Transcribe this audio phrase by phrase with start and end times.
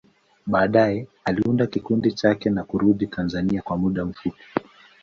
[0.47, 4.43] Baadaye, aliunda kikundi chake na kurudi Tanzania kwa muda mfupi.